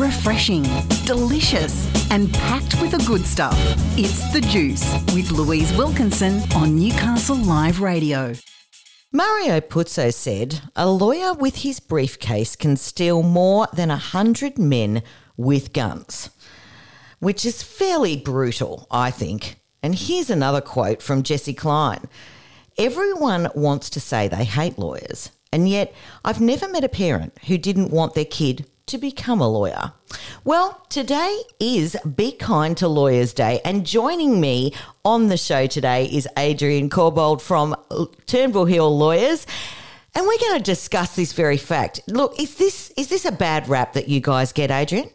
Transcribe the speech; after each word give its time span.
refreshing, 0.00 0.62
delicious, 1.04 1.86
and 2.10 2.32
packed 2.32 2.80
with 2.80 2.92
the 2.92 3.04
good 3.06 3.26
stuff. 3.26 3.54
It's 3.98 4.32
The 4.32 4.40
Juice 4.40 4.94
with 5.14 5.30
Louise 5.30 5.76
Wilkinson 5.76 6.40
on 6.54 6.74
Newcastle 6.74 7.36
Live 7.36 7.82
Radio. 7.82 8.32
Mario 9.12 9.60
Puzo 9.60 10.12
said 10.12 10.62
a 10.74 10.88
lawyer 10.88 11.34
with 11.34 11.56
his 11.56 11.80
briefcase 11.80 12.56
can 12.56 12.78
steal 12.78 13.22
more 13.22 13.68
than 13.74 13.90
a 13.90 13.98
hundred 13.98 14.58
men 14.58 15.02
with 15.36 15.74
guns, 15.74 16.30
which 17.18 17.44
is 17.44 17.62
fairly 17.62 18.16
brutal, 18.16 18.86
I 18.90 19.10
think. 19.10 19.56
And 19.82 19.94
here's 19.94 20.30
another 20.30 20.62
quote 20.62 21.02
from 21.02 21.22
Jesse 21.22 21.52
Klein. 21.52 22.08
Everyone 22.78 23.50
wants 23.54 23.90
to 23.90 24.00
say 24.00 24.28
they 24.28 24.44
hate 24.44 24.78
lawyers, 24.78 25.30
and 25.52 25.68
yet 25.68 25.92
I've 26.24 26.40
never 26.40 26.68
met 26.68 26.84
a 26.84 26.88
parent 26.88 27.36
who 27.48 27.58
didn't 27.58 27.90
want 27.90 28.14
their 28.14 28.24
kid 28.24 28.64
to 28.90 28.98
become 28.98 29.40
a 29.40 29.48
lawyer. 29.48 29.92
Well, 30.44 30.84
today 30.88 31.42
is 31.60 31.96
Be 32.16 32.32
Kind 32.32 32.76
to 32.78 32.88
Lawyers 32.88 33.32
Day, 33.32 33.60
and 33.64 33.86
joining 33.86 34.40
me 34.40 34.74
on 35.04 35.28
the 35.28 35.36
show 35.36 35.68
today 35.68 36.06
is 36.06 36.26
Adrian 36.36 36.90
Corbould 36.90 37.40
from 37.40 37.76
Turnbull 38.26 38.64
Hill 38.64 38.98
Lawyers. 38.98 39.46
And 40.12 40.26
we're 40.26 40.38
going 40.38 40.58
to 40.58 40.64
discuss 40.64 41.14
this 41.14 41.32
very 41.32 41.56
fact. 41.56 42.00
Look, 42.08 42.40
is 42.40 42.56
this 42.56 42.90
is 42.96 43.08
this 43.08 43.24
a 43.24 43.30
bad 43.30 43.68
rap 43.68 43.92
that 43.92 44.08
you 44.08 44.20
guys 44.20 44.52
get, 44.52 44.72
Adrian? 44.72 45.08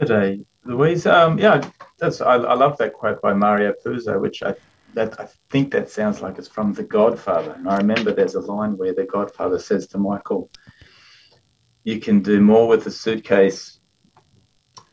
Good 0.00 0.08
day, 0.08 0.44
Louise. 0.64 1.06
Um, 1.06 1.38
yeah, 1.38 1.70
that's 1.98 2.20
I, 2.20 2.34
I 2.34 2.54
love 2.54 2.76
that 2.78 2.92
quote 2.92 3.22
by 3.22 3.34
Mario 3.34 3.72
Puzo, 3.84 4.20
which 4.20 4.42
I 4.42 4.56
that 4.94 5.20
I 5.20 5.28
think 5.50 5.70
that 5.72 5.90
sounds 5.90 6.22
like 6.22 6.38
it's 6.38 6.48
from 6.48 6.72
The 6.72 6.82
Godfather. 6.82 7.52
And 7.52 7.68
I 7.68 7.76
remember 7.76 8.12
there's 8.12 8.34
a 8.34 8.40
line 8.40 8.76
where 8.76 8.92
the 8.92 9.04
Godfather 9.04 9.60
says 9.60 9.86
to 9.88 9.98
Michael, 9.98 10.50
"You 11.84 12.00
can 12.00 12.20
do 12.20 12.40
more 12.40 12.66
with 12.68 12.86
a 12.86 12.90
suitcase 12.90 13.80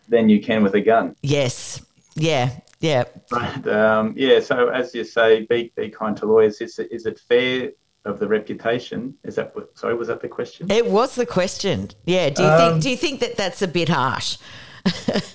than 0.07 0.29
you 0.29 0.41
can 0.41 0.63
with 0.63 0.75
a 0.75 0.81
gun." 0.81 1.15
Yes. 1.21 1.83
Yeah. 2.15 2.51
Yeah. 2.79 3.03
But 3.29 3.67
um, 3.67 4.13
yeah. 4.17 4.39
So 4.39 4.69
as 4.69 4.93
you 4.93 5.03
say, 5.03 5.45
be 5.45 5.71
be 5.75 5.89
kind 5.89 6.15
to 6.17 6.25
lawyers. 6.25 6.61
Is 6.61 6.79
it, 6.79 6.91
is 6.91 7.05
it 7.05 7.19
fair 7.19 7.71
of 8.05 8.19
the 8.19 8.27
reputation? 8.27 9.15
Is 9.23 9.35
that 9.35 9.55
what, 9.55 9.77
sorry? 9.77 9.95
Was 9.95 10.07
that 10.07 10.21
the 10.21 10.27
question? 10.27 10.71
It 10.71 10.87
was 10.87 11.15
the 11.15 11.25
question. 11.25 11.89
Yeah. 12.05 12.29
Do 12.29 12.43
you 12.43 12.49
um, 12.49 12.59
think 12.59 12.83
do 12.83 12.89
you 12.89 12.97
think 12.97 13.19
that 13.19 13.37
that's 13.37 13.61
a 13.61 13.67
bit 13.67 13.89
harsh? 13.89 14.37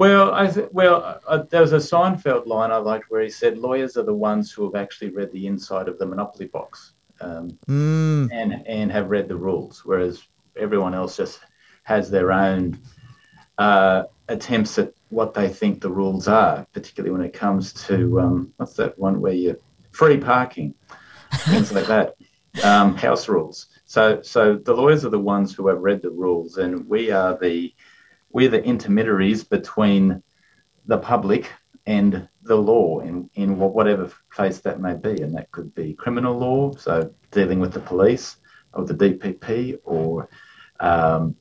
Well, 0.00 0.32
I 0.32 0.46
th- 0.46 0.70
well, 0.72 1.20
uh, 1.28 1.42
there 1.50 1.60
was 1.60 1.74
a 1.74 1.76
Seinfeld 1.76 2.46
line 2.46 2.70
I 2.70 2.78
liked 2.78 3.10
where 3.10 3.20
he 3.20 3.28
said, 3.28 3.58
"Lawyers 3.58 3.98
are 3.98 4.02
the 4.02 4.14
ones 4.14 4.50
who 4.50 4.64
have 4.64 4.74
actually 4.74 5.10
read 5.10 5.30
the 5.30 5.46
inside 5.46 5.88
of 5.88 5.98
the 5.98 6.06
Monopoly 6.06 6.46
box 6.46 6.94
um, 7.20 7.58
mm. 7.68 8.26
and 8.32 8.66
and 8.66 8.90
have 8.90 9.10
read 9.10 9.28
the 9.28 9.36
rules, 9.36 9.84
whereas 9.84 10.26
everyone 10.60 10.94
else 10.94 11.16
just 11.16 11.40
has 11.84 12.10
their 12.10 12.32
own 12.32 12.78
uh, 13.58 14.04
attempts 14.28 14.78
at 14.78 14.92
what 15.08 15.34
they 15.34 15.48
think 15.48 15.80
the 15.80 15.90
rules 15.90 16.28
are, 16.28 16.66
particularly 16.72 17.12
when 17.12 17.26
it 17.26 17.32
comes 17.32 17.72
to 17.72 18.20
um, 18.20 18.52
what's 18.56 18.74
that 18.74 18.98
one 18.98 19.20
where 19.20 19.32
you 19.32 19.60
free 19.90 20.16
parking, 20.16 20.74
things 21.32 21.72
like 21.72 21.86
that, 21.86 22.14
um, 22.64 22.94
house 22.94 23.28
rules. 23.28 23.66
So, 23.84 24.22
so 24.22 24.56
the 24.56 24.72
lawyers 24.72 25.04
are 25.04 25.10
the 25.10 25.18
ones 25.18 25.54
who 25.54 25.66
have 25.68 25.78
read 25.78 26.02
the 26.02 26.10
rules, 26.10 26.58
and 26.58 26.88
we 26.88 27.10
are 27.10 27.36
the 27.38 27.74
we're 28.32 28.48
the 28.48 28.62
intermediaries 28.62 29.42
between 29.42 30.22
the 30.86 30.98
public 30.98 31.50
and 31.86 32.28
the 32.42 32.56
law 32.56 33.00
in, 33.00 33.28
in 33.34 33.58
whatever 33.58 34.10
face 34.30 34.60
that 34.60 34.80
may 34.80 34.94
be. 34.94 35.20
And 35.22 35.34
that 35.34 35.50
could 35.50 35.74
be 35.74 35.94
criminal 35.94 36.38
law, 36.38 36.72
so 36.76 37.12
dealing 37.32 37.58
with 37.58 37.72
the 37.72 37.80
police 37.80 38.36
or 38.72 38.84
the 38.84 38.94
DPP, 38.94 39.78
or 39.84 40.28
um, 40.80 41.36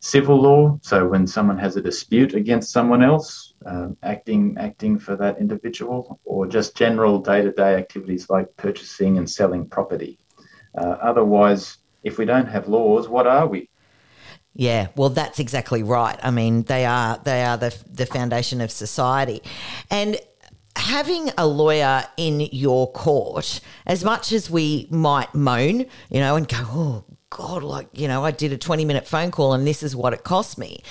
civil 0.00 0.40
law, 0.40 0.78
so 0.82 1.06
when 1.08 1.26
someone 1.26 1.58
has 1.58 1.76
a 1.76 1.82
dispute 1.82 2.34
against 2.34 2.70
someone 2.70 3.02
else, 3.02 3.54
um, 3.66 3.96
acting 4.02 4.56
acting 4.58 4.98
for 4.98 5.16
that 5.16 5.38
individual, 5.38 6.20
or 6.24 6.46
just 6.46 6.76
general 6.76 7.18
day 7.18 7.42
to 7.42 7.52
day 7.52 7.74
activities 7.74 8.30
like 8.30 8.56
purchasing 8.56 9.18
and 9.18 9.28
selling 9.28 9.66
property. 9.66 10.18
Uh, 10.76 10.96
otherwise, 11.02 11.78
if 12.04 12.18
we 12.18 12.24
don't 12.24 12.46
have 12.46 12.68
laws, 12.68 13.08
what 13.08 13.26
are 13.26 13.46
we? 13.46 13.68
Yeah, 14.54 14.88
well, 14.96 15.08
that's 15.08 15.38
exactly 15.38 15.82
right. 15.82 16.18
I 16.22 16.30
mean, 16.30 16.62
they 16.62 16.84
are 16.84 17.20
they 17.24 17.44
are 17.44 17.56
the 17.56 17.76
the 17.90 18.06
foundation 18.06 18.60
of 18.60 18.70
society, 18.70 19.42
and 19.90 20.18
having 20.76 21.30
a 21.36 21.46
lawyer 21.46 22.04
in 22.16 22.40
your 22.52 22.90
court, 22.92 23.60
as 23.86 24.04
much 24.04 24.32
as 24.32 24.48
we 24.48 24.86
might 24.90 25.34
moan, 25.34 25.86
you 26.08 26.20
know, 26.20 26.36
and 26.36 26.46
go, 26.48 26.56
oh 26.60 27.04
God, 27.30 27.62
like 27.62 27.88
you 27.92 28.08
know, 28.08 28.24
I 28.24 28.30
did 28.30 28.52
a 28.52 28.58
twenty 28.58 28.84
minute 28.84 29.06
phone 29.06 29.30
call 29.30 29.52
and 29.52 29.66
this 29.66 29.82
is 29.82 29.94
what 29.94 30.12
it 30.12 30.24
cost 30.24 30.58
me. 30.58 30.82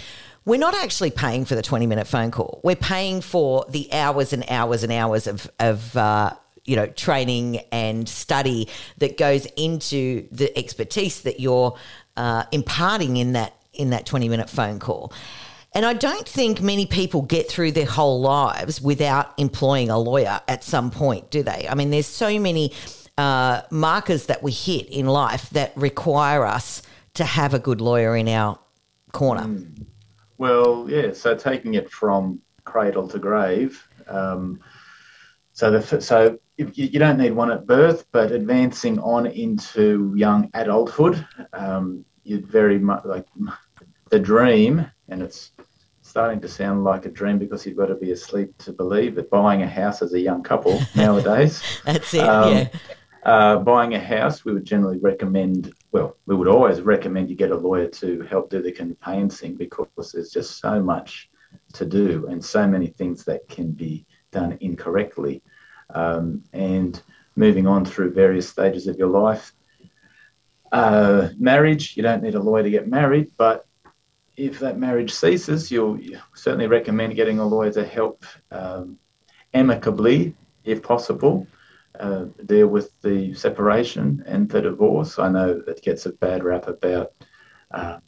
We're 0.45 0.59
not 0.59 0.75
actually 0.75 1.11
paying 1.11 1.45
for 1.45 1.55
the 1.55 1.61
twenty 1.61 1.87
minute 1.87 2.07
phone 2.07 2.31
call. 2.31 2.61
We're 2.63 2.75
paying 2.75 3.21
for 3.21 3.65
the 3.69 3.91
hours 3.91 4.33
and 4.33 4.45
hours 4.49 4.83
and 4.83 4.91
hours 4.91 5.27
of 5.27 5.49
of 5.59 5.95
uh, 5.97 6.33
you 6.65 6.75
know 6.75 6.87
training 6.87 7.61
and 7.71 8.07
study 8.07 8.67
that 8.97 9.17
goes 9.17 9.45
into 9.57 10.27
the 10.31 10.55
expertise 10.57 11.21
that 11.21 11.39
you're 11.39 11.75
uh, 12.15 12.43
imparting 12.51 13.17
in 13.17 13.33
that 13.33 13.53
in 13.73 13.91
that 13.91 14.05
20 14.05 14.29
minute 14.29 14.49
phone 14.49 14.79
call. 14.79 15.11
And 15.73 15.85
I 15.85 15.93
don't 15.93 16.27
think 16.27 16.61
many 16.61 16.85
people 16.85 17.21
get 17.21 17.49
through 17.49 17.73
their 17.73 17.85
whole 17.85 18.19
lives 18.21 18.81
without 18.81 19.33
employing 19.37 19.89
a 19.89 19.99
lawyer 19.99 20.41
at 20.47 20.63
some 20.63 20.89
point, 20.89 21.29
do 21.29 21.43
they? 21.43 21.67
I 21.69 21.75
mean, 21.75 21.91
there's 21.91 22.07
so 22.07 22.39
many 22.39 22.73
uh, 23.17 23.61
markers 23.71 24.27
that 24.27 24.43
we 24.43 24.51
hit 24.51 24.87
in 24.89 25.07
life 25.07 25.49
that 25.51 25.71
require 25.75 26.45
us 26.45 26.81
to 27.15 27.23
have 27.23 27.53
a 27.53 27.59
good 27.59 27.81
lawyer 27.81 28.15
in 28.15 28.27
our 28.27 28.59
corner. 29.11 29.43
Mm. 29.43 29.85
Well, 30.37 30.87
yeah. 30.89 31.13
So 31.13 31.35
taking 31.35 31.73
it 31.73 31.89
from 31.89 32.41
cradle 32.63 33.07
to 33.07 33.19
grave. 33.19 33.87
Um, 34.07 34.59
so 35.53 35.71
the 35.71 36.01
so 36.01 36.37
you, 36.57 36.99
don't 36.99 37.17
need 37.17 37.31
one 37.31 37.51
at 37.51 37.65
birth, 37.65 38.05
but 38.11 38.31
advancing 38.31 38.99
on 38.99 39.25
into 39.25 40.13
young 40.15 40.49
adulthood, 40.53 41.25
um, 41.53 42.05
you'd 42.23 42.45
very 42.45 42.77
much 42.77 43.05
like 43.05 43.25
the 44.09 44.19
dream, 44.19 44.85
and 45.09 45.21
it's 45.21 45.51
starting 46.01 46.39
to 46.41 46.47
sound 46.47 46.83
like 46.83 47.05
a 47.05 47.09
dream 47.09 47.37
because 47.37 47.65
you've 47.65 47.77
got 47.77 47.87
to 47.87 47.95
be 47.95 48.11
asleep 48.11 48.55
to 48.59 48.71
believe 48.71 49.17
it. 49.17 49.29
Buying 49.29 49.63
a 49.63 49.67
house 49.67 50.01
as 50.01 50.13
a 50.13 50.19
young 50.19 50.43
couple 50.43 50.79
nowadays. 50.95 51.63
That's 51.85 52.13
it. 52.13 52.21
Um, 52.21 52.53
yeah. 52.53 52.67
Uh, 53.27 53.57
buying 53.57 53.93
a 53.93 53.99
house, 53.99 54.45
we 54.45 54.53
would 54.53 54.63
generally 54.63 54.99
recommend. 54.99 55.73
Well, 55.91 56.15
we 56.27 56.35
would 56.35 56.47
always 56.47 56.79
recommend 56.79 57.29
you 57.29 57.35
get 57.35 57.51
a 57.51 57.57
lawyer 57.57 57.87
to 57.87 58.21
help 58.21 58.49
do 58.49 58.61
the 58.61 58.71
conveyancing 58.71 59.55
because 59.55 60.13
there's 60.13 60.31
just 60.31 60.61
so 60.61 60.81
much 60.81 61.29
to 61.73 61.85
do 61.85 62.27
and 62.27 62.43
so 62.43 62.65
many 62.65 62.87
things 62.87 63.25
that 63.25 63.45
can 63.49 63.71
be 63.71 64.05
done 64.31 64.57
incorrectly. 64.61 65.43
Um, 65.89 66.41
and 66.53 67.01
moving 67.35 67.67
on 67.67 67.83
through 67.83 68.13
various 68.13 68.47
stages 68.47 68.87
of 68.87 68.97
your 68.97 69.09
life. 69.09 69.51
Uh, 70.71 71.27
marriage, 71.37 71.97
you 71.97 72.03
don't 72.03 72.23
need 72.23 72.35
a 72.35 72.39
lawyer 72.39 72.63
to 72.63 72.69
get 72.69 72.87
married, 72.87 73.29
but 73.37 73.67
if 74.37 74.57
that 74.59 74.79
marriage 74.79 75.11
ceases, 75.13 75.69
you'll 75.69 75.99
certainly 76.33 76.67
recommend 76.67 77.15
getting 77.15 77.39
a 77.39 77.45
lawyer 77.45 77.73
to 77.73 77.85
help 77.85 78.23
um, 78.51 78.97
amicably, 79.53 80.33
if 80.63 80.81
possible, 80.81 81.45
uh, 81.99 82.25
deal 82.45 82.67
with 82.67 82.99
the 83.01 83.33
separation 83.33 84.23
and 84.25 84.49
the 84.49 84.61
divorce. 84.61 85.19
I 85.19 85.29
know 85.29 85.61
that 85.65 85.81
gets 85.81 86.05
a 86.05 86.11
bad 86.13 86.43
rap 86.43 86.67
about 86.67 87.13
uh, 87.71 87.99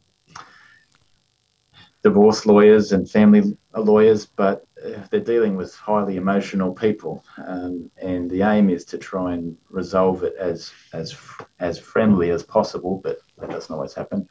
divorce 2.02 2.46
lawyers 2.46 2.92
and 2.92 3.10
family 3.10 3.56
lawyers, 3.76 4.26
but 4.26 4.66
uh, 4.84 5.00
they're 5.10 5.20
dealing 5.20 5.56
with 5.56 5.74
highly 5.74 6.16
emotional 6.16 6.72
people, 6.72 7.24
um, 7.46 7.90
and 8.00 8.30
the 8.30 8.42
aim 8.42 8.70
is 8.70 8.84
to 8.86 8.98
try 8.98 9.34
and 9.34 9.56
resolve 9.68 10.22
it 10.22 10.34
as 10.38 10.72
as 10.92 11.16
as 11.58 11.78
friendly 11.78 12.30
as 12.30 12.42
possible. 12.42 13.00
But 13.02 13.18
that 13.38 13.50
doesn't 13.50 13.74
always 13.74 13.94
happen. 13.94 14.26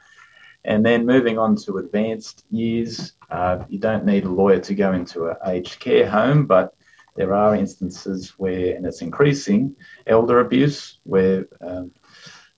And 0.64 0.84
then 0.84 1.06
moving 1.06 1.38
on 1.38 1.56
to 1.56 1.78
advanced 1.78 2.44
years, 2.50 3.14
uh, 3.30 3.64
you 3.68 3.78
don't 3.78 4.04
need 4.04 4.24
a 4.24 4.28
lawyer 4.28 4.60
to 4.60 4.74
go 4.74 4.92
into 4.92 5.28
an 5.28 5.36
aged 5.46 5.80
care 5.80 6.08
home, 6.08 6.46
but 6.46 6.74
there 7.20 7.34
are 7.34 7.54
instances 7.54 8.32
where, 8.38 8.74
and 8.74 8.86
it's 8.86 9.02
increasing, 9.02 9.76
elder 10.06 10.40
abuse, 10.40 11.00
where 11.02 11.44
um, 11.60 11.92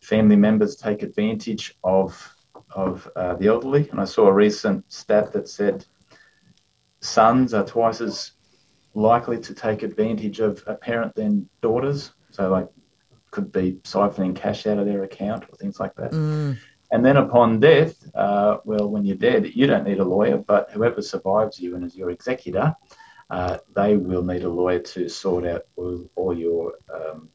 family 0.01 0.37
members 0.37 0.77
take 0.77 1.03
advantage 1.03 1.75
of 1.83 2.09
of 2.71 3.11
uh, 3.17 3.35
the 3.35 3.49
elderly. 3.49 3.89
And 3.91 4.01
I 4.01 4.05
saw 4.05 4.29
a 4.29 4.33
recent 4.33 4.81
stat 4.91 5.33
that 5.33 5.49
said 5.49 5.85
sons 7.01 7.55
are 7.55 7.67
twice 7.67 8.01
as 8.01 8.33
likely 8.95 9.39
to 9.41 9.53
take 9.53 9.83
advantage 9.83 10.39
of 10.39 10.63
a 10.69 10.77
parent 10.77 11.13
than 11.17 11.49
daughters. 11.61 12.13
So, 12.31 12.49
like, 12.49 12.69
could 13.33 13.51
be 13.51 13.81
siphoning 13.83 14.37
cash 14.37 14.67
out 14.69 14.79
of 14.79 14.87
their 14.87 15.03
account 15.03 15.43
or 15.49 15.57
things 15.57 15.81
like 15.81 15.95
that. 15.97 16.13
Mm. 16.13 16.57
And 16.93 17.05
then 17.05 17.17
upon 17.17 17.59
death, 17.59 17.95
uh, 18.15 18.59
well, 18.65 18.87
when 18.93 19.05
you're 19.05 19.17
dead, 19.17 19.51
you 19.59 19.67
don't 19.67 19.89
need 19.89 19.99
a 19.99 20.05
lawyer, 20.05 20.39
but 20.39 20.71
whoever 20.71 21.03
survives 21.03 21.59
you 21.59 21.75
and 21.75 21.85
is 21.85 21.97
your 21.97 22.11
executor, 22.11 22.77
uh, 23.33 23.57
they 23.75 23.97
will 23.97 24.23
need 24.23 24.45
a 24.45 24.49
lawyer 24.49 24.79
to 24.79 25.09
sort 25.09 25.47
out 25.47 25.63
all, 25.77 26.09
all 26.17 26.37
your 26.37 26.75
um, 26.95 27.31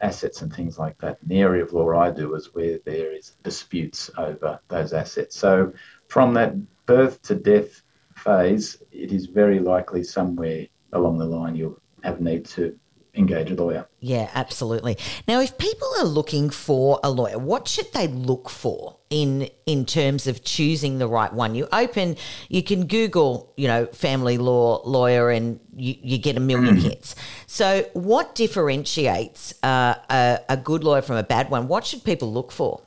assets 0.00 0.42
and 0.42 0.52
things 0.52 0.76
like 0.76 0.98
that. 0.98 1.18
And 1.22 1.30
the 1.30 1.40
area 1.40 1.62
of 1.62 1.72
law 1.72 1.92
I 2.00 2.10
do 2.10 2.34
is 2.34 2.52
where 2.52 2.80
there 2.84 3.14
is 3.14 3.36
disputes 3.44 4.10
over 4.18 4.58
those 4.66 4.92
assets. 4.92 5.36
So 5.36 5.72
from 6.08 6.34
that 6.34 6.54
birth 6.86 7.22
to 7.22 7.36
death 7.36 7.82
phase, 8.16 8.82
it 8.90 9.12
is 9.12 9.26
very 9.26 9.60
likely 9.60 10.02
somewhere 10.02 10.66
along 10.92 11.18
the 11.18 11.26
line 11.26 11.54
you'll 11.54 11.80
have 12.02 12.20
need 12.20 12.44
to 12.46 12.76
engage 13.14 13.50
a 13.50 13.54
lawyer. 13.54 13.86
Yeah, 14.00 14.30
absolutely. 14.34 14.96
Now, 15.28 15.40
if 15.40 15.58
people 15.58 15.88
are 15.98 16.06
looking 16.06 16.48
for 16.48 17.00
a 17.04 17.10
lawyer, 17.10 17.38
what 17.38 17.68
should 17.68 17.92
they 17.92 18.08
look 18.08 18.48
for 18.48 18.96
in 19.10 19.50
in 19.66 19.84
terms 19.84 20.26
of 20.26 20.42
choosing 20.42 20.98
the 20.98 21.06
right 21.06 21.32
one? 21.32 21.54
You 21.54 21.68
open, 21.70 22.16
you 22.48 22.62
can 22.62 22.86
Google, 22.86 23.52
you 23.56 23.68
know, 23.68 23.86
family 23.86 24.38
law 24.38 24.80
lawyer, 24.86 25.30
and 25.30 25.60
you, 25.76 25.96
you 26.02 26.18
get 26.18 26.36
a 26.36 26.40
million 26.40 26.76
Mm. 26.76 26.82
hits. 26.82 27.14
So, 27.46 27.84
what 27.92 28.34
differentiates 28.34 29.52
uh, 29.62 29.96
a, 30.08 30.40
a 30.48 30.56
good 30.56 30.82
lawyer 30.82 31.02
from 31.02 31.16
a 31.16 31.22
bad 31.22 31.50
one? 31.50 31.68
What 31.68 31.84
should 31.84 32.02
people 32.04 32.32
look 32.32 32.52
for? 32.52 32.80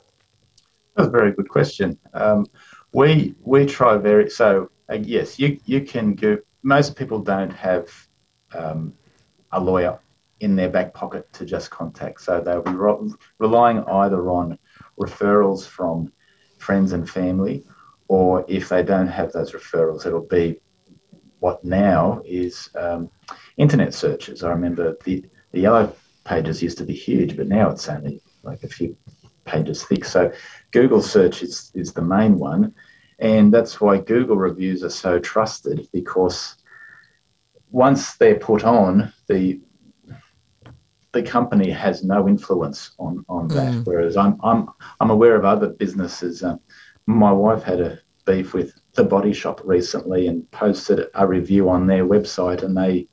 That's 0.96 1.08
a 1.08 1.10
very 1.10 1.32
good 1.32 1.48
question. 1.48 1.98
Um, 2.12 2.46
we 2.92 3.34
we 3.42 3.66
try 3.66 3.96
very 3.96 4.30
so 4.30 4.70
uh, 4.90 4.94
yes 4.94 5.38
you 5.38 5.58
you 5.64 5.80
can 5.82 6.14
go. 6.14 6.38
Most 6.62 6.96
people 6.96 7.18
don't 7.18 7.50
have 7.52 7.88
um, 8.54 8.94
a 9.52 9.60
lawyer 9.60 9.98
in 10.44 10.56
their 10.56 10.68
back 10.70 10.94
pocket 10.94 11.32
to 11.32 11.44
just 11.44 11.70
contact, 11.70 12.20
so 12.20 12.40
they'll 12.40 12.62
be 12.62 12.80
re- 12.86 13.12
relying 13.38 13.80
either 14.02 14.30
on 14.30 14.58
referrals 14.98 15.66
from 15.66 16.12
friends 16.58 16.92
and 16.92 17.08
family, 17.08 17.64
or 18.08 18.44
if 18.48 18.68
they 18.68 18.82
don't 18.82 19.08
have 19.08 19.32
those 19.32 19.52
referrals, 19.52 20.06
it'll 20.06 20.32
be 20.40 20.60
what 21.40 21.64
now 21.64 22.22
is 22.24 22.70
um, 22.76 23.10
internet 23.56 23.92
searches. 23.92 24.42
I 24.42 24.50
remember 24.50 24.96
the 25.04 25.24
the 25.52 25.60
yellow 25.60 25.94
pages 26.24 26.62
used 26.62 26.78
to 26.78 26.84
be 26.84 26.94
huge, 26.94 27.36
but 27.36 27.48
now 27.48 27.70
it's 27.70 27.88
only 27.88 28.20
like 28.42 28.62
a 28.64 28.68
few 28.68 28.96
pages 29.44 29.84
thick. 29.84 30.04
So 30.04 30.32
Google 30.72 31.02
search 31.02 31.42
is, 31.42 31.70
is 31.74 31.92
the 31.92 32.02
main 32.02 32.38
one. 32.38 32.74
And 33.18 33.52
that's 33.54 33.80
why 33.80 33.98
Google 33.98 34.36
reviews 34.36 34.82
are 34.82 34.90
so 34.90 35.18
trusted 35.18 35.88
because 35.92 36.56
once 37.70 38.16
they're 38.16 38.38
put 38.38 38.64
on, 38.64 39.12
the 39.28 39.60
the 41.14 41.22
company 41.22 41.70
has 41.70 42.04
no 42.04 42.28
influence 42.28 42.90
on, 42.98 43.24
on 43.28 43.48
that. 43.48 43.72
Mm. 43.72 43.86
Whereas 43.86 44.16
I'm, 44.16 44.38
I'm 44.42 44.68
I'm 45.00 45.10
aware 45.10 45.36
of 45.36 45.44
other 45.44 45.68
businesses. 45.68 46.42
Um, 46.42 46.60
my 47.06 47.32
wife 47.32 47.62
had 47.62 47.80
a 47.80 47.98
beef 48.26 48.52
with 48.52 48.74
the 48.94 49.04
Body 49.04 49.32
Shop 49.32 49.60
recently 49.64 50.26
and 50.26 50.50
posted 50.50 51.06
a 51.14 51.26
review 51.26 51.70
on 51.70 51.86
their 51.86 52.04
website, 52.04 52.62
and 52.62 52.76
they 52.76 53.08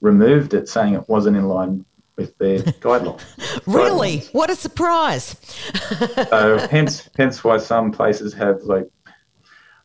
removed 0.00 0.54
it, 0.54 0.68
saying 0.68 0.94
it 0.94 1.08
wasn't 1.08 1.36
in 1.36 1.48
line 1.48 1.84
with 2.16 2.36
their 2.38 2.58
guidelines. 2.84 3.24
Really? 3.66 4.18
guidelines. 4.18 4.34
What 4.34 4.50
a 4.50 4.56
surprise! 4.56 5.36
So 6.28 6.58
hence 6.68 7.08
hence 7.16 7.42
why 7.42 7.56
some 7.56 7.90
places 7.90 8.34
have 8.34 8.62
like 8.62 8.88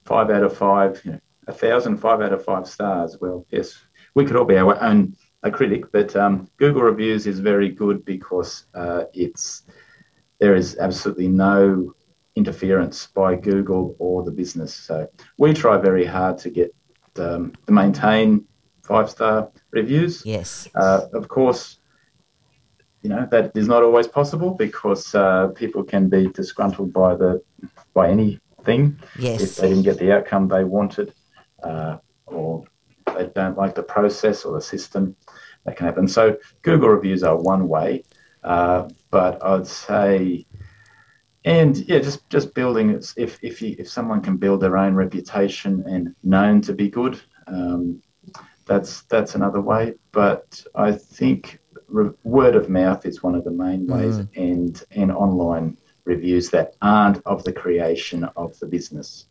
five 0.05 0.29
out 0.29 0.43
of 0.43 0.57
five, 0.57 1.01
you 1.05 1.13
know, 1.13 1.19
a 1.47 1.53
thousand, 1.53 1.97
five 1.97 2.21
out 2.21 2.33
of 2.33 2.43
five 2.43 2.67
stars. 2.67 3.17
Well, 3.21 3.45
yes, 3.49 3.79
we 4.15 4.25
could 4.25 4.35
all 4.35 4.45
be 4.45 4.57
our 4.57 4.81
own 4.81 5.15
a 5.43 5.51
critic, 5.51 5.91
but 5.91 6.15
um, 6.15 6.49
Google 6.57 6.83
reviews 6.83 7.25
is 7.27 7.39
very 7.39 7.69
good 7.69 8.05
because 8.05 8.65
uh, 8.73 9.05
it's 9.13 9.63
there 10.39 10.55
is 10.55 10.77
absolutely 10.79 11.27
no 11.27 11.93
interference 12.35 13.07
by 13.07 13.35
Google 13.35 13.95
or 13.99 14.23
the 14.23 14.31
business. 14.31 14.73
So 14.73 15.07
we 15.37 15.53
try 15.53 15.77
very 15.77 16.05
hard 16.05 16.37
to 16.39 16.49
get 16.49 16.73
um, 17.17 17.53
to 17.65 17.71
maintain 17.71 18.45
five 18.83 19.09
star 19.09 19.51
reviews. 19.71 20.23
Yes. 20.25 20.67
Uh, 20.75 21.01
of 21.13 21.27
course, 21.27 21.77
you 23.01 23.09
know 23.09 23.27
that 23.31 23.51
is 23.55 23.67
not 23.67 23.83
always 23.83 24.07
possible 24.07 24.51
because 24.51 25.15
uh, 25.15 25.47
people 25.55 25.83
can 25.83 26.07
be 26.07 26.27
disgruntled 26.27 26.93
by 26.93 27.15
the 27.15 27.41
by 27.93 28.09
anything 28.09 28.99
if 29.43 29.55
they 29.55 29.69
didn't 29.69 29.83
get 29.83 29.97
the 29.97 30.11
outcome 30.11 30.47
they 30.47 30.63
wanted, 30.63 31.13
uh, 31.63 31.97
or 32.27 32.63
they 33.17 33.27
don't 33.27 33.57
like 33.57 33.75
the 33.75 33.83
process 33.83 34.45
or 34.45 34.53
the 34.53 34.61
system. 34.61 35.15
That 35.65 35.77
can 35.77 35.85
happen. 35.85 36.07
So 36.07 36.37
Google 36.63 36.89
reviews 36.89 37.21
are 37.23 37.37
one 37.37 37.67
way, 37.67 38.03
uh, 38.43 38.89
but 39.11 39.43
I'd 39.45 39.67
say, 39.67 40.47
and 41.45 41.77
yeah, 41.77 41.99
just 41.99 42.27
just 42.29 42.53
building. 42.53 42.89
it's- 42.89 43.13
If 43.17 43.37
if 43.43 43.61
you, 43.61 43.75
if 43.77 43.87
someone 43.89 44.21
can 44.21 44.37
build 44.37 44.61
their 44.61 44.77
own 44.77 44.95
reputation 44.95 45.83
and 45.87 46.15
known 46.23 46.61
to 46.61 46.73
be 46.73 46.89
good, 46.89 47.19
um, 47.47 48.01
that's 48.65 49.03
that's 49.03 49.35
another 49.35 49.61
way. 49.61 49.95
But 50.11 50.63
I 50.73 50.91
think 50.93 51.59
re- 51.87 52.11
word 52.23 52.55
of 52.55 52.69
mouth 52.69 53.05
is 53.05 53.21
one 53.23 53.35
of 53.35 53.43
the 53.43 53.51
main 53.51 53.85
ways, 53.87 54.17
and 54.35 54.83
and 54.91 55.11
online 55.11 55.77
reviews 56.05 56.49
that 56.49 56.75
aren't 56.81 57.21
of 57.25 57.43
the 57.43 57.53
creation 57.53 58.23
of 58.35 58.57
the 58.59 58.65
business. 58.65 59.27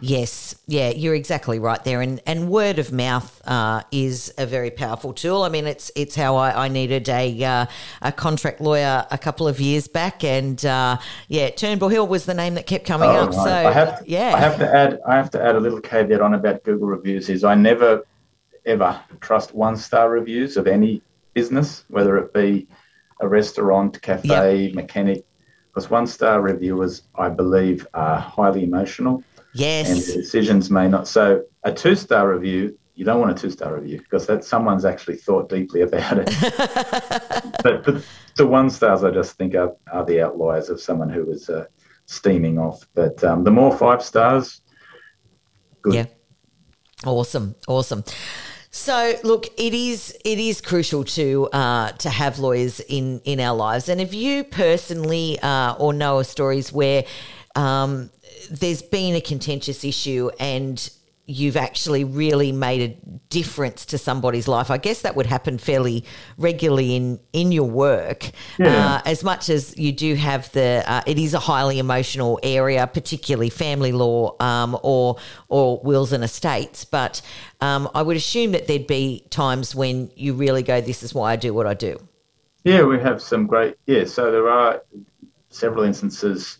Yes, 0.00 0.56
yeah, 0.66 0.90
you're 0.90 1.14
exactly 1.14 1.60
right 1.60 1.82
there, 1.84 2.00
and 2.00 2.20
and 2.26 2.48
word 2.48 2.80
of 2.80 2.92
mouth 2.92 3.40
uh, 3.46 3.82
is 3.92 4.32
a 4.36 4.46
very 4.46 4.70
powerful 4.70 5.12
tool. 5.12 5.42
I 5.42 5.48
mean, 5.48 5.66
it's 5.66 5.92
it's 5.94 6.16
how 6.16 6.34
I, 6.36 6.64
I 6.64 6.68
needed 6.68 7.08
a 7.08 7.44
uh, 7.44 7.66
a 8.00 8.10
contract 8.10 8.60
lawyer 8.60 9.06
a 9.10 9.18
couple 9.18 9.46
of 9.46 9.60
years 9.60 9.86
back, 9.86 10.24
and 10.24 10.64
uh, 10.66 10.98
yeah, 11.28 11.50
Turnbull 11.50 11.88
Hill 11.88 12.08
was 12.08 12.24
the 12.26 12.34
name 12.34 12.54
that 12.54 12.66
kept 12.66 12.84
coming 12.84 13.08
Oh, 13.08 13.12
up. 13.12 13.28
right. 13.28 13.44
So 13.44 13.68
I 13.68 13.72
have, 13.72 14.02
yeah, 14.06 14.32
I 14.34 14.40
have 14.40 14.58
to 14.58 14.74
add. 14.74 15.00
I 15.06 15.14
have 15.14 15.30
to 15.30 15.42
add 15.42 15.54
a 15.54 15.60
little 15.60 15.80
caveat 15.80 16.20
on 16.20 16.34
about 16.34 16.64
Google 16.64 16.88
reviews. 16.88 17.28
Is 17.28 17.44
I 17.44 17.54
never, 17.54 18.04
ever 18.66 19.00
trust 19.20 19.54
one 19.54 19.76
star 19.76 20.10
reviews 20.10 20.56
of 20.56 20.66
any 20.66 21.02
business, 21.34 21.84
whether 21.88 22.18
it 22.18 22.34
be 22.34 22.66
a 23.20 23.28
restaurant, 23.28 24.02
cafe, 24.02 24.72
mechanic, 24.74 25.24
because 25.68 25.88
one 25.88 26.06
star 26.08 26.40
reviewers, 26.40 27.02
I 27.14 27.28
believe, 27.28 27.86
are 27.94 28.18
highly 28.18 28.64
emotional 28.64 29.22
and 29.54 29.60
yes, 29.60 30.06
the 30.06 30.14
decisions 30.14 30.70
may 30.70 30.88
not. 30.88 31.06
So 31.06 31.44
a 31.62 31.72
two 31.72 31.94
star 31.94 32.28
review. 32.28 32.78
You 32.94 33.06
don't 33.06 33.20
want 33.20 33.36
a 33.36 33.40
two 33.40 33.50
star 33.50 33.74
review 33.74 33.98
because 33.98 34.26
that 34.26 34.44
someone's 34.44 34.84
actually 34.84 35.16
thought 35.16 35.48
deeply 35.48 35.80
about 35.80 36.18
it. 36.18 36.30
but, 37.62 37.84
but 37.84 38.04
the 38.36 38.46
one 38.46 38.70
stars, 38.70 39.02
I 39.02 39.10
just 39.10 39.36
think, 39.36 39.54
are, 39.54 39.74
are 39.90 40.04
the 40.04 40.20
outliers 40.20 40.68
of 40.68 40.80
someone 40.80 41.08
who 41.08 41.24
was 41.24 41.48
uh, 41.48 41.66
steaming 42.06 42.58
off. 42.58 42.86
But 42.94 43.22
um, 43.24 43.44
the 43.44 43.50
more 43.50 43.76
five 43.76 44.02
stars, 44.02 44.60
good. 45.80 45.94
yeah, 45.94 46.06
awesome, 47.04 47.54
awesome. 47.66 48.04
So 48.74 49.18
look, 49.22 49.46
it 49.58 49.74
is 49.74 50.16
it 50.24 50.38
is 50.38 50.62
crucial 50.62 51.04
to 51.04 51.48
uh, 51.52 51.92
to 51.92 52.08
have 52.08 52.38
lawyers 52.38 52.80
in 52.80 53.20
in 53.24 53.38
our 53.38 53.54
lives, 53.54 53.88
and 53.88 54.00
if 54.00 54.14
you 54.14 54.44
personally 54.44 55.38
uh, 55.40 55.74
or 55.74 55.92
know 55.92 56.20
of 56.20 56.26
stories 56.26 56.72
where 56.72 57.04
um, 57.54 58.10
there's 58.50 58.82
been 58.82 59.14
a 59.14 59.20
contentious 59.20 59.84
issue 59.84 60.30
and 60.38 60.90
you've 61.26 61.56
actually 61.56 62.02
really 62.02 62.50
made 62.50 62.82
a 62.82 63.08
difference 63.28 63.86
to 63.86 63.96
somebody's 63.96 64.48
life. 64.48 64.70
I 64.70 64.78
guess 64.78 65.02
that 65.02 65.14
would 65.14 65.26
happen 65.26 65.56
fairly 65.56 66.04
regularly 66.36 66.96
in 66.96 67.20
in 67.32 67.52
your 67.52 67.68
work. 67.68 68.30
Yeah. 68.58 68.96
Uh, 68.96 69.02
as 69.06 69.22
much 69.22 69.48
as 69.48 69.76
you 69.78 69.92
do 69.92 70.14
have 70.14 70.50
the, 70.52 70.82
uh, 70.86 71.02
it 71.06 71.18
is 71.18 71.32
a 71.32 71.38
highly 71.38 71.78
emotional 71.78 72.40
area, 72.42 72.86
particularly 72.86 73.50
family 73.50 73.92
law 73.92 74.34
um, 74.40 74.76
or 74.82 75.16
or 75.48 75.80
wills 75.84 76.12
and 76.12 76.24
estates. 76.24 76.84
But 76.84 77.22
um, 77.60 77.88
I 77.94 78.02
would 78.02 78.16
assume 78.16 78.52
that 78.52 78.66
there'd 78.66 78.86
be 78.86 79.24
times 79.30 79.74
when 79.74 80.10
you 80.16 80.34
really 80.34 80.62
go, 80.62 80.80
"This 80.80 81.02
is 81.02 81.14
why 81.14 81.32
I 81.32 81.36
do 81.36 81.54
what 81.54 81.66
I 81.66 81.74
do." 81.74 81.98
Yeah, 82.64 82.82
we 82.82 82.98
have 83.00 83.22
some 83.22 83.46
great. 83.46 83.76
Yeah, 83.86 84.04
so 84.04 84.30
there 84.30 84.48
are 84.48 84.82
several 85.50 85.84
instances, 85.84 86.58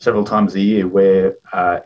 several 0.00 0.24
times 0.24 0.54
a 0.54 0.60
year 0.60 0.86
where. 0.88 1.36
Uh, 1.52 1.80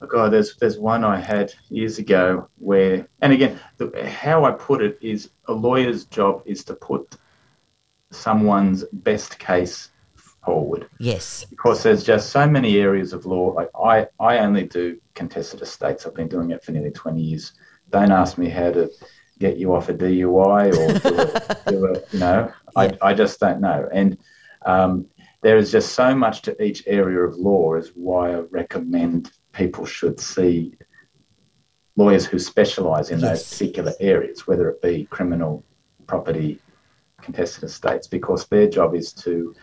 oh 0.00 0.06
God, 0.06 0.32
there's 0.32 0.56
there's 0.56 0.78
one 0.78 1.04
I 1.04 1.18
had 1.18 1.52
years 1.70 1.98
ago 1.98 2.48
where, 2.58 3.06
and 3.22 3.32
again, 3.32 3.58
the, 3.78 3.86
how 4.08 4.44
I 4.44 4.50
put 4.52 4.82
it 4.82 4.98
is 5.00 5.30
a 5.48 5.52
lawyer's 5.52 6.04
job 6.06 6.42
is 6.46 6.64
to 6.64 6.74
put 6.74 7.16
someone's 8.10 8.84
best 8.92 9.38
case 9.38 9.90
forward 10.44 10.88
Yes. 10.98 11.44
because 11.48 11.82
there's 11.82 12.04
just 12.04 12.30
so 12.30 12.46
many 12.46 12.76
areas 12.76 13.12
of 13.12 13.24
law. 13.26 13.52
Like 13.52 13.70
I, 13.82 14.06
I 14.20 14.38
only 14.38 14.64
do 14.66 15.00
contested 15.14 15.62
estates. 15.62 16.06
I've 16.06 16.14
been 16.14 16.28
doing 16.28 16.50
it 16.50 16.62
for 16.62 16.72
nearly 16.72 16.90
20 16.90 17.20
years. 17.20 17.52
Don't 17.90 18.12
ask 18.12 18.36
me 18.38 18.48
how 18.48 18.70
to 18.72 18.90
get 19.38 19.56
you 19.56 19.74
off 19.74 19.88
a 19.88 19.94
DUI 19.94 20.68
or 20.76 20.98
do 21.00 21.18
a, 21.18 21.70
do 21.70 21.86
a 21.86 22.00
you 22.12 22.18
know, 22.20 22.52
Yeah. 22.76 22.90
I, 23.02 23.10
I 23.10 23.14
just 23.14 23.40
don't 23.40 23.60
know. 23.60 23.88
And 23.92 24.18
um, 24.66 25.06
there 25.44 25.58
is 25.58 25.70
just 25.70 25.92
so 25.92 26.14
much 26.14 26.40
to 26.40 26.64
each 26.64 26.84
area 26.86 27.20
of 27.20 27.36
law 27.36 27.74
is 27.74 27.92
why 27.94 28.32
I 28.32 28.40
recommend 28.50 29.30
people 29.52 29.84
should 29.84 30.18
see 30.18 30.72
lawyers 31.96 32.24
who 32.24 32.38
specialise 32.38 33.10
in 33.10 33.20
those 33.20 33.46
particular 33.46 33.92
areas, 34.00 34.46
whether 34.46 34.70
it 34.70 34.80
be 34.80 35.04
criminal, 35.04 35.62
property, 36.06 36.60
contested 37.20 37.64
estates, 37.64 38.06
because 38.06 38.46
their 38.46 38.70
job 38.70 38.94
is 38.94 39.12
to 39.12 39.54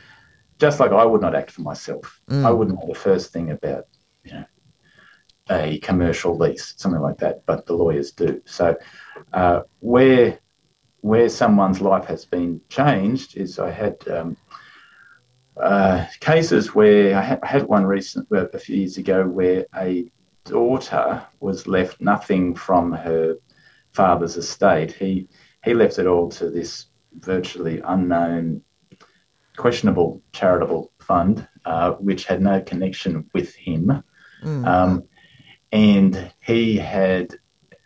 just 0.59 0.79
like 0.79 0.91
I 0.91 1.03
would 1.03 1.19
not 1.19 1.33
act 1.33 1.49
for 1.49 1.61
myself. 1.61 2.21
Mm. 2.29 2.45
I 2.45 2.51
wouldn't 2.51 2.77
know 2.79 2.87
the 2.87 2.93
first 2.93 3.33
thing 3.33 3.49
about, 3.49 3.85
you 4.23 4.33
know, 4.33 4.45
a 5.49 5.79
commercial 5.79 6.37
lease, 6.37 6.75
something 6.77 7.01
like 7.01 7.17
that, 7.17 7.43
but 7.47 7.65
the 7.65 7.73
lawyers 7.73 8.11
do. 8.11 8.39
So 8.45 8.77
uh, 9.33 9.61
where 9.79 10.37
where 10.99 11.27
someone's 11.27 11.81
life 11.81 12.05
has 12.05 12.23
been 12.23 12.61
changed 12.69 13.35
is 13.35 13.57
I 13.57 13.71
had 13.71 14.07
um, 14.07 14.37
uh, 15.57 16.05
cases 16.19 16.73
where 16.73 17.17
I 17.17 17.21
had, 17.21 17.39
I 17.43 17.47
had 17.47 17.63
one 17.63 17.85
recent 17.85 18.27
uh, 18.31 18.47
a 18.49 18.59
few 18.59 18.77
years 18.77 18.97
ago 18.97 19.27
where 19.27 19.65
a 19.75 20.11
daughter 20.45 21.25
was 21.39 21.67
left 21.67 22.01
nothing 22.01 22.55
from 22.55 22.91
her 22.91 23.35
father's 23.91 24.37
estate. 24.37 24.91
He 24.91 25.27
he 25.63 25.73
left 25.73 25.99
it 25.99 26.07
all 26.07 26.29
to 26.29 26.49
this 26.49 26.87
virtually 27.19 27.81
unknown, 27.85 28.63
questionable 29.57 30.21
charitable 30.31 30.91
fund, 30.99 31.47
uh, 31.65 31.91
which 31.93 32.25
had 32.25 32.41
no 32.41 32.61
connection 32.61 33.29
with 33.33 33.53
him, 33.53 34.03
mm. 34.43 34.67
um, 34.67 35.03
and 35.71 36.31
he 36.39 36.77
had 36.77 37.35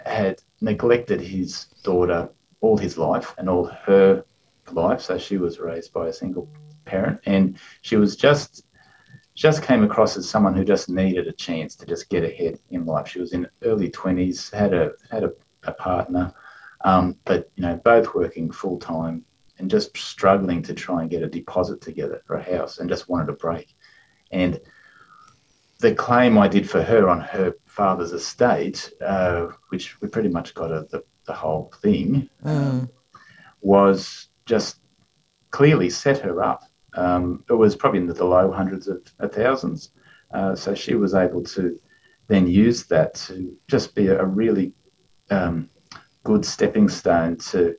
had 0.05 0.41
neglected 0.61 1.19
his 1.19 1.65
daughter 1.83 2.29
all 2.61 2.77
his 2.77 2.97
life 2.97 3.33
and 3.37 3.49
all 3.49 3.65
her 3.65 4.23
life. 4.71 5.01
So 5.01 5.17
she 5.17 5.37
was 5.37 5.59
raised 5.59 5.93
by 5.93 6.07
a 6.07 6.13
single 6.13 6.47
parent, 6.85 7.19
and 7.25 7.57
she 7.81 7.95
was 7.95 8.15
just 8.15 8.63
just 9.35 9.63
came 9.63 9.83
across 9.83 10.15
as 10.15 10.29
someone 10.29 10.55
who 10.55 10.63
just 10.63 10.89
needed 10.89 11.27
a 11.27 11.33
chance 11.33 11.75
to 11.75 11.85
just 11.85 12.09
get 12.09 12.23
ahead 12.23 12.57
in 12.71 12.85
life. 12.85 13.09
She 13.09 13.19
was 13.19 13.33
in 13.33 13.47
early 13.63 13.89
twenties, 13.89 14.49
had 14.49 14.73
a 14.73 14.91
had 15.11 15.23
a, 15.23 15.31
a 15.63 15.73
partner, 15.73 16.33
um, 16.85 17.17
but 17.25 17.51
you 17.55 17.63
know 17.63 17.75
both 17.83 18.15
working 18.15 18.51
full 18.51 18.79
time 18.79 19.25
and 19.57 19.69
just 19.69 19.97
struggling 19.97 20.61
to 20.63 20.73
try 20.73 21.01
and 21.01 21.09
get 21.09 21.23
a 21.23 21.27
deposit 21.27 21.81
together 21.81 22.21
for 22.25 22.35
a 22.37 22.43
house, 22.43 22.79
and 22.79 22.89
just 22.89 23.09
wanted 23.09 23.29
a 23.29 23.33
break. 23.33 23.75
And 24.31 24.59
the 25.79 25.93
claim 25.93 26.37
I 26.37 26.47
did 26.47 26.69
for 26.69 26.81
her 26.81 27.09
on 27.09 27.19
her 27.19 27.53
father's 27.65 28.13
estate, 28.13 28.91
uh, 29.01 29.47
which 29.69 29.99
we 30.01 30.07
pretty 30.07 30.29
much 30.29 30.53
got 30.53 30.71
a, 30.71 30.87
the 30.89 31.03
the 31.25 31.33
whole 31.33 31.73
thing, 31.81 32.29
mm. 32.43 32.89
was 33.61 34.29
just 34.45 34.79
clearly 35.51 35.89
set 35.89 36.19
her 36.19 36.43
up 36.43 36.63
um, 36.95 37.43
it 37.49 37.53
was 37.53 37.75
probably 37.75 37.99
in 37.99 38.07
the 38.07 38.23
low 38.23 38.51
hundreds 38.51 38.87
of, 38.87 39.01
of 39.19 39.31
thousands. 39.33 39.91
Uh, 40.33 40.55
so 40.55 40.73
she 40.73 40.95
was 40.95 41.13
able 41.13 41.43
to 41.43 41.79
then 42.27 42.47
use 42.47 42.85
that 42.85 43.13
to 43.13 43.55
just 43.67 43.93
be 43.95 44.07
a 44.07 44.25
really 44.25 44.73
um, 45.29 45.69
good 46.23 46.43
stepping 46.43 46.89
stone 46.89 47.37
to 47.37 47.75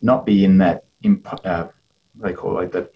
not 0.00 0.24
be 0.24 0.44
in 0.44 0.58
that 0.58 0.84
imp- 1.02 1.44
uh, 1.44 1.68
they 2.16 2.32
call 2.32 2.52
it 2.52 2.62
like 2.62 2.72
the 2.72 2.90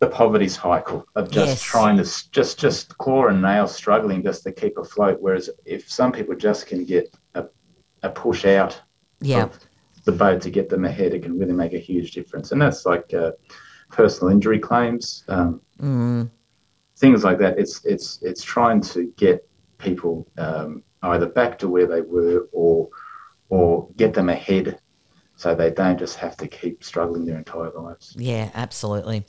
the 0.00 0.08
poverty 0.08 0.48
cycle 0.48 1.04
of 1.14 1.30
just 1.30 1.48
yes. 1.48 1.62
trying 1.62 1.96
to 1.96 2.30
just 2.30 2.58
just 2.58 2.96
claw 2.96 3.26
and 3.26 3.42
nail 3.42 3.66
struggling 3.66 4.22
just 4.22 4.42
to 4.42 4.50
keep 4.50 4.78
afloat 4.78 5.18
whereas 5.20 5.50
if 5.66 5.90
some 5.90 6.10
people 6.10 6.34
just 6.34 6.66
can 6.66 6.84
get 6.84 7.14
a, 7.34 7.44
a 8.02 8.08
push 8.08 8.46
out 8.46 8.80
yeah. 9.20 9.48
the 10.06 10.12
boat 10.12 10.40
to 10.40 10.50
get 10.50 10.70
them 10.70 10.86
ahead 10.86 11.12
it 11.12 11.22
can 11.22 11.38
really 11.38 11.52
make 11.52 11.74
a 11.74 11.78
huge 11.78 12.12
difference 12.12 12.50
and 12.52 12.62
that's 12.62 12.86
like 12.86 13.12
uh, 13.12 13.32
personal 13.90 14.32
injury 14.32 14.58
claims, 14.58 15.24
um, 15.28 15.60
mm. 15.80 16.30
things 16.96 17.24
like 17.24 17.38
that. 17.38 17.58
It's 17.58 17.84
it's 17.84 18.20
it's 18.22 18.42
trying 18.42 18.80
to 18.82 19.12
get 19.16 19.46
people 19.78 20.26
um, 20.38 20.82
either 21.02 21.26
back 21.26 21.58
to 21.58 21.68
where 21.68 21.86
they 21.86 22.00
were 22.00 22.48
or 22.52 22.88
or 23.48 23.88
get 23.96 24.14
them 24.14 24.28
ahead 24.28 24.78
so 25.40 25.54
they 25.54 25.70
don't 25.70 25.98
just 25.98 26.16
have 26.16 26.36
to 26.36 26.46
keep 26.46 26.84
struggling 26.84 27.24
their 27.24 27.38
entire 27.38 27.70
lives. 27.70 28.14
Yeah, 28.14 28.50
absolutely. 28.52 29.24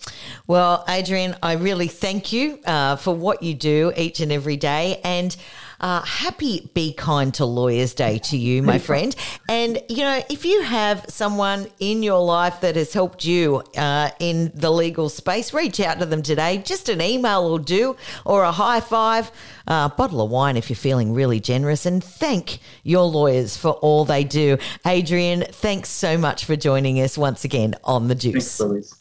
Well, 0.45 0.83
Adrian, 0.89 1.37
I 1.41 1.53
really 1.53 1.87
thank 1.87 2.33
you 2.33 2.59
uh, 2.65 2.97
for 2.97 3.15
what 3.15 3.41
you 3.41 3.53
do 3.53 3.93
each 3.95 4.19
and 4.19 4.29
every 4.29 4.57
day. 4.57 4.99
And 5.05 5.33
uh, 5.81 6.01
happy 6.03 6.69
Be 6.73 6.93
Kind 6.93 7.33
to 7.35 7.45
Lawyers 7.45 7.93
Day 7.93 8.19
to 8.19 8.38
you, 8.38 8.63
my 8.63 8.77
friend. 8.77 9.15
And, 9.50 9.81
you 9.89 9.97
know, 9.97 10.21
if 10.29 10.45
you 10.45 10.61
have 10.61 11.05
someone 11.09 11.67
in 11.79 12.03
your 12.03 12.23
life 12.23 12.61
that 12.61 12.75
has 12.75 12.93
helped 12.93 13.25
you 13.25 13.63
uh, 13.75 14.11
in 14.19 14.51
the 14.55 14.71
legal 14.71 15.09
space, 15.09 15.53
reach 15.53 15.79
out 15.79 16.00
to 16.00 16.05
them 16.05 16.21
today. 16.21 16.59
Just 16.59 16.88
an 16.88 17.01
email 17.01 17.50
will 17.50 17.57
do, 17.57 17.97
or 18.25 18.43
a 18.43 18.51
high 18.51 18.79
five, 18.79 19.31
a 19.67 19.89
bottle 19.89 20.21
of 20.21 20.29
wine 20.29 20.55
if 20.55 20.69
you're 20.69 20.77
feeling 20.77 21.13
really 21.13 21.39
generous. 21.39 21.85
And 21.85 22.03
thank 22.03 22.59
your 22.83 23.03
lawyers 23.03 23.57
for 23.57 23.71
all 23.71 24.05
they 24.05 24.23
do. 24.23 24.57
Adrian, 24.85 25.43
thanks 25.50 25.89
so 25.89 26.17
much 26.17 26.45
for 26.45 26.55
joining 26.55 27.01
us 27.01 27.17
once 27.17 27.43
again 27.43 27.75
on 27.83 28.07
The 28.07 28.15
Juice. 28.15 28.57
Thanks, 28.57 29.00